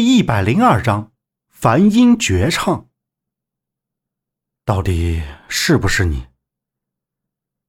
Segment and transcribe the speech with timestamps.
[0.00, 1.12] 第一百零二章，
[1.50, 2.88] 梵音绝唱。
[4.64, 6.26] 到底是不是你？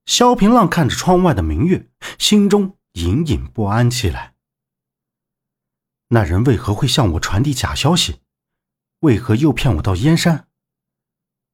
[0.06, 4.36] 萧平浪看着窗外的明月，心中隐隐不安起来。
[6.08, 8.22] 那人为何会向我传递假消息？
[9.02, 10.48] 为何诱骗我到燕山？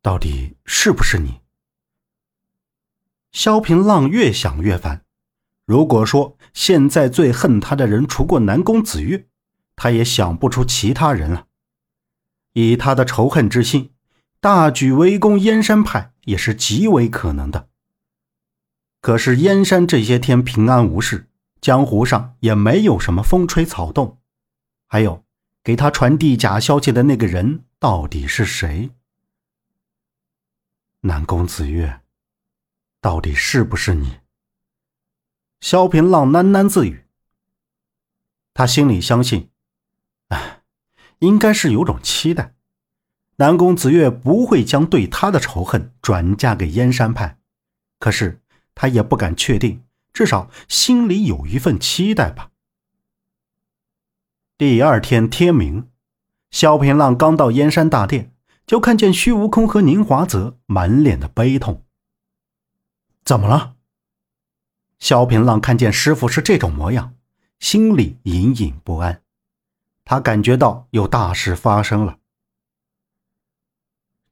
[0.03, 1.41] 到底是不是你？
[3.31, 5.03] 萧平浪越想越烦。
[5.65, 9.27] 如果说现在最恨他的人除过南宫子月，
[9.77, 11.47] 他也想不出其他人了。
[12.53, 13.93] 以他的仇恨之心，
[14.41, 17.69] 大举围攻燕山派也是极为可能的。
[18.99, 21.29] 可是燕山这些天平安无事，
[21.61, 24.19] 江湖上也没有什么风吹草动。
[24.87, 25.23] 还有，
[25.63, 28.89] 给他传递假消息的那个人到底是谁？
[31.01, 32.01] 南宫子月，
[32.99, 34.17] 到底是不是你？
[35.61, 37.05] 萧平浪喃喃自语。
[38.55, 39.51] 他心里相信。
[40.29, 40.61] 唉，
[41.19, 42.53] 应该是有种期待，
[43.37, 47.37] 南宫子月不会将对他的仇恨转嫁给燕山派，
[47.99, 48.41] 可是
[48.75, 52.51] 他也不敢确定，至少心里有一份期待吧。
[54.57, 55.87] 第二天天明，
[56.49, 58.33] 萧平浪刚到燕山大殿，
[58.65, 61.83] 就看见虚无空和宁华泽满脸的悲痛。
[63.23, 63.75] 怎么了？
[64.99, 67.13] 萧平浪看见师傅是这种模样，
[67.59, 69.21] 心里隐隐不安。
[70.09, 72.19] 他感觉到有大事发生了。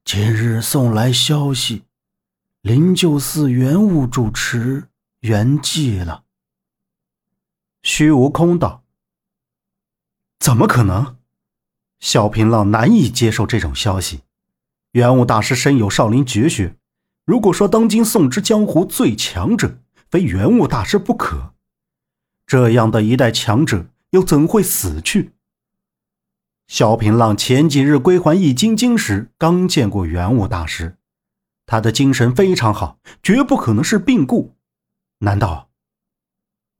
[0.06, 1.82] 今日送来消息，
[2.62, 4.88] 灵鹫寺元物主持
[5.20, 6.24] 圆寂了。
[7.82, 8.84] 虚无空道
[10.40, 11.18] ：“怎么可能？”
[12.00, 14.22] 小平浪难以接受这种消息。
[14.92, 16.74] 元武大师身有少林绝学，
[17.26, 21.52] 如果说当今宋之江湖最强者非元武大师不可，
[22.46, 25.32] 这样的一代强者又怎会死去？
[26.66, 30.96] 萧平浪前几日归还易筋经时，刚见过元武大师，
[31.64, 34.56] 他的精神非常好，绝不可能是病故。
[35.18, 35.70] 难道？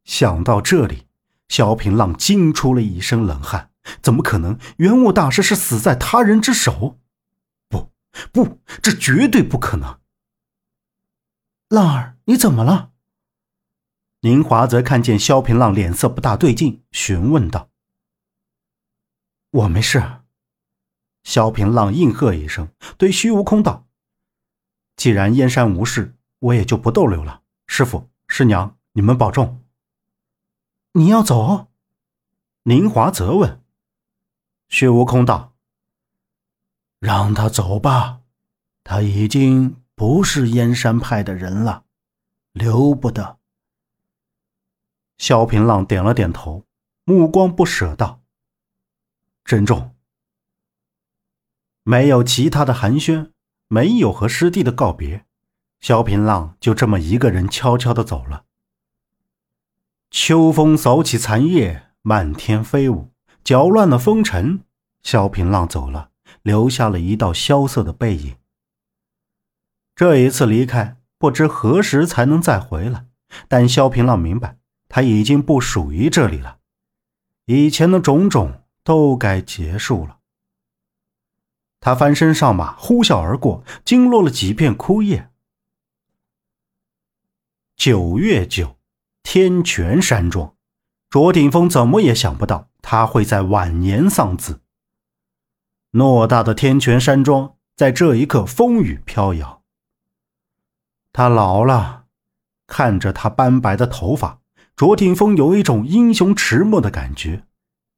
[0.04, 1.06] 想到这里，
[1.48, 3.70] 萧平浪惊出了一身冷汗。
[4.02, 4.58] 怎么可能？
[4.78, 6.98] 元武大师是死在他人之手？
[7.68, 7.92] 不，
[8.32, 10.00] 不，这绝对不可能！
[11.68, 12.90] 浪儿，你怎么了？
[14.22, 17.68] 宁华则看见萧平浪脸色不大对劲，询问道。
[19.50, 20.22] 我没事。
[21.24, 23.86] 萧平浪应和一声，对虚无空道
[24.96, 27.42] ：“既然燕山无事，我也就不逗留了。
[27.66, 29.62] 师傅、师娘，你们保重。”
[30.94, 31.68] 你要走？
[32.62, 33.62] 宁华则问。
[34.68, 35.56] 虚无空道
[37.00, 38.20] ：“让他走吧，
[38.84, 41.84] 他已经不是燕山派的人了，
[42.52, 43.38] 留不得。”
[45.18, 46.64] 萧平浪点了点头，
[47.04, 48.22] 目光不舍道。
[49.46, 49.94] 珍重，
[51.84, 53.30] 没有其他的寒暄，
[53.68, 55.24] 没有和师弟的告别，
[55.78, 58.46] 萧平浪就这么一个人悄悄的走了。
[60.10, 63.12] 秋风扫起残叶，漫天飞舞，
[63.44, 64.64] 搅乱了风尘。
[65.04, 66.10] 萧平浪走了，
[66.42, 68.34] 留下了一道萧瑟的背影。
[69.94, 73.06] 这一次离开，不知何时才能再回来。
[73.46, 74.58] 但萧平浪明白，
[74.88, 76.58] 他已经不属于这里了。
[77.44, 78.64] 以前的种种。
[78.86, 80.18] 都该结束了。
[81.80, 85.28] 他翻身上马，呼啸而过，惊落了几片枯叶。
[87.76, 88.76] 九月九，
[89.24, 90.54] 天泉山庄，
[91.10, 94.60] 卓鼎峰怎么也想不到他会在晚年丧子。
[95.90, 99.64] 偌大的天泉山庄在这一刻风雨飘摇。
[101.12, 102.04] 他老了，
[102.68, 104.38] 看着他斑白的头发，
[104.76, 107.45] 卓鼎峰有一种英雄迟暮的感觉。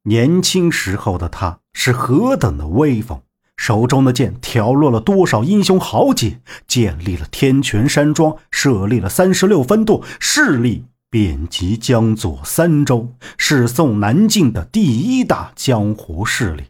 [0.03, 3.21] 年轻时候的他是何等的威风，
[3.57, 16.63] 手中的剑挑落了多少英雄豪杰，建立了天泉山庄，设立了三十六分舵，势力遍及江左三州，是宋南境的第一大江湖势力。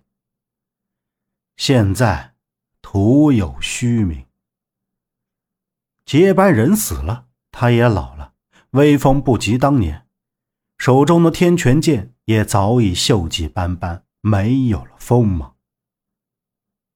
[1.56, 2.34] 现在
[2.82, 4.26] 徒有虚名，
[6.06, 8.32] 接班人死了，他也老了，
[8.72, 10.06] 威风不及当年，
[10.80, 12.14] 手中的天泉剑。
[12.26, 15.56] 也早已锈迹斑斑，没有了锋芒。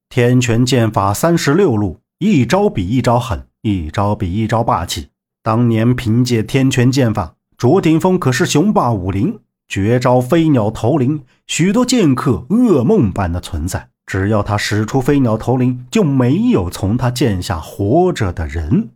[0.07, 5.09] 天泉剑法三十六路，一招比一招狠，一招比一招霸气。
[5.41, 13.89] 当年凭借天泉剑法，卓鼎峰可是雄霸武林，绝招飞鸟投林，许多剑客噩梦般的存在。
[14.06, 18.91] 只要他使出飞鸟投林，就没有从他剑下活着的人。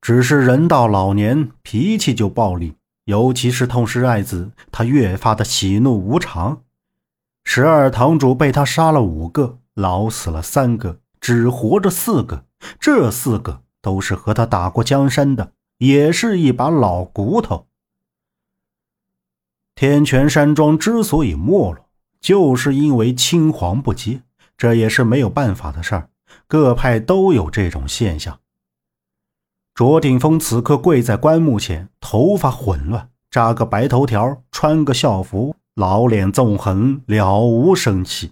[0.00, 2.74] 只是人到老年，脾气就暴戾。
[3.04, 6.62] 尤其是痛失爱子，他越发的喜怒无常。
[7.44, 12.44] 十二堂主被他杀了五个，老死了三个，只活着四个。
[12.78, 17.66] 这四个都是和他打过江山的，也是一把老骨头。
[19.74, 21.88] 天泉山庄之所以没落，
[22.20, 24.22] 就是因为青黄不接，
[24.56, 26.08] 这也是没有办法的事儿。
[26.46, 28.38] 各派都有这种现象。
[29.82, 35.56] 卓鼎峰此刻跪在棺木前，头发混乱，扎个白头条，穿个校服。
[35.74, 38.30] 老脸纵横，了无生气。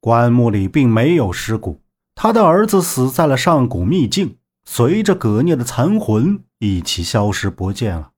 [0.00, 1.82] 棺木里并没有尸骨，
[2.14, 8.12] 他的儿子死在了上古秘境，随着葛聂的残魂一起消失不见了。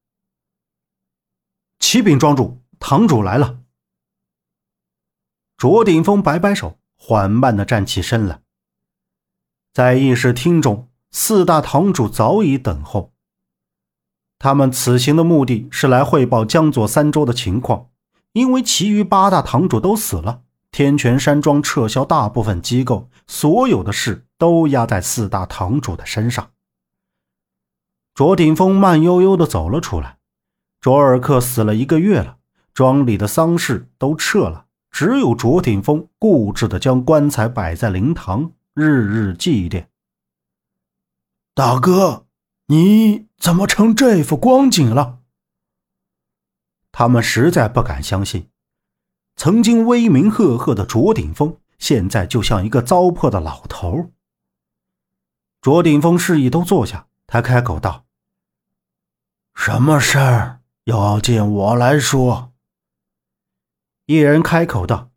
[1.81, 3.59] 启禀庄主，堂主来了。
[5.57, 8.43] 卓鼎峰摆摆手，缓慢的站起身来。
[9.73, 13.13] 在议事厅中，四大堂主早已等候。
[14.39, 17.89] 他们此行的目的是来汇报江左三州的情况，
[18.33, 26.51] 因为其余八大堂主都死了，天泉山庄撤销大部分机构，所有的事都压在四大堂主的身上。
[28.15, 30.19] 卓顶峰慢悠悠地走了出来。
[30.81, 32.37] 卓尔克死了一个月了，
[32.75, 39.87] 庄里的丧事都撤了，只有卓顶峰固执地将棺材摆在灵堂，日日祭奠。
[41.57, 42.27] 大哥。
[42.67, 45.21] 你怎么成这副光景了？
[46.93, 48.51] 他们实在不敢相信，
[49.37, 54.11] 曾经威名赫赫的卓顶峰，现在就像一个糟粕的老头。
[55.63, 58.05] 卓顶峰示意都坐下，他开口道
[59.57, 62.53] ：“什么事儿要见我来说？”
[64.05, 65.09] 一人开口道：“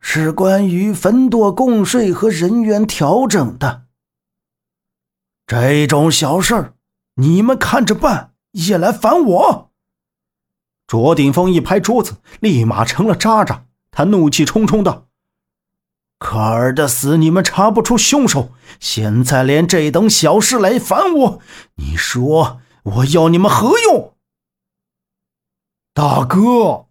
[0.00, 3.88] 是关于分舵供税和人员调整的。”
[5.50, 6.74] 这种小事儿，
[7.16, 9.72] 你们看着办，也来烦我！
[10.86, 13.64] 卓鼎峰一拍桌子，立马成了渣渣。
[13.90, 15.08] 他怒气冲冲道
[16.20, 21.40] ：“可儿的死，你们查不出凶手，现在连这等小事来烦我，
[21.74, 24.14] 你说我要你们何用？”
[25.92, 26.86] 大哥，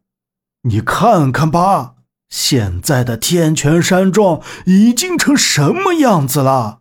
[0.64, 1.96] 你看看吧，
[2.28, 6.79] 现在的天泉山庄已经成什么样子了？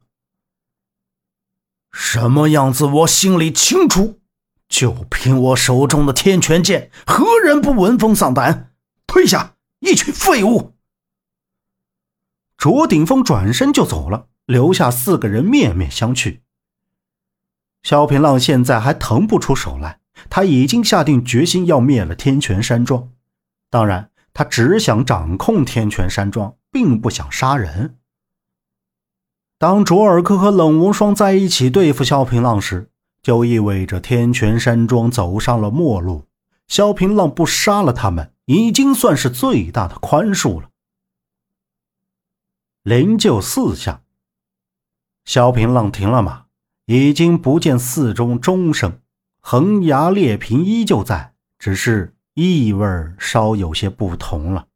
[2.00, 4.20] 什么样子，我心里清楚。
[4.68, 8.70] 就凭我手中的天泉剑，何人不闻风丧胆？
[9.08, 10.76] 退下，一群废物！
[12.56, 16.38] 卓鼎峰转身就走了，留下四个人面面相觑。
[17.82, 19.98] 萧平浪现在还腾不出手来，
[20.30, 23.10] 他已经下定决心要灭了天泉山庄。
[23.70, 27.96] 当然，他只想掌控天泉山庄，并不想杀人。
[29.58, 32.90] 当卓尔克和冷无双在一起对付萧平浪时，
[33.20, 36.28] 就意味着天泉山庄走上了末路。
[36.68, 40.70] 萧平浪不杀了他们，已经算是最大的宽恕了。
[42.84, 44.02] 灵鹫四下，
[45.24, 46.44] 萧平浪停了马，
[46.84, 49.00] 已经不见寺中钟声，
[49.40, 52.86] 横崖裂屏依旧在，只是意味
[53.18, 54.68] 稍有些不同了。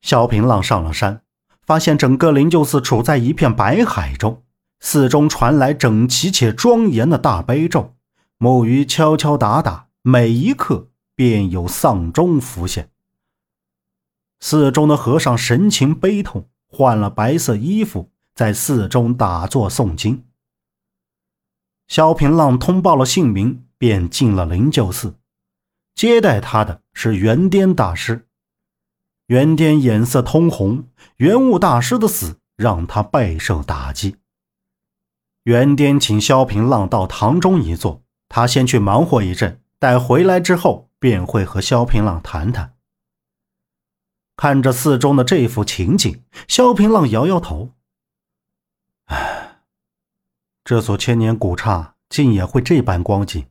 [0.00, 1.22] 萧平浪上了山。
[1.70, 4.42] 发现整个灵鹫寺处在一片白海中，
[4.80, 7.94] 寺中传来整齐且庄严的大悲咒，
[8.38, 12.90] 木鱼敲敲打打，每一刻便有丧钟浮现。
[14.40, 20.24] 寺中的和尚神情悲痛，换了白色衣服，在寺中打坐诵经。
[21.86, 25.14] 萧平浪通报了姓名，便进了灵鹫寺，
[25.94, 28.26] 接待他的是元颠大师。
[29.30, 34.16] 元颠眼色通红，元悟大师的死让他备受打击。
[35.44, 42.74] 元颠请萧平浪到堂中一坐，他先去忙活一阵，待回来之后便会和萧平浪谈谈。
[44.36, 47.70] 看着寺中的这幅情景，萧平浪摇摇头
[49.06, 49.60] ：“唉，
[50.64, 53.46] 这所千年古刹竟也会这般光景。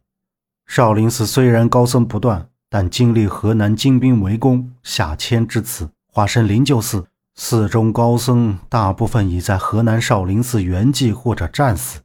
[0.68, 12.02] 少林寺虽然高僧不断。”但经历河南金兵围攻、下迁至此，化身灵鹫寺，寺中高僧大部分已在河南少林寺圆寂或者战死。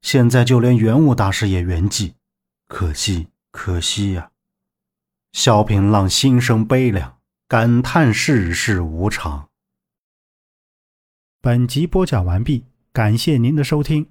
[0.00, 2.12] 现在就连元武大师也圆寂，
[2.68, 4.30] 可惜，可惜呀！
[5.32, 7.18] 萧平浪心生悲凉，
[7.48, 9.48] 感叹世事无常。
[11.42, 14.06] 本集播讲完毕，感谢您的收听。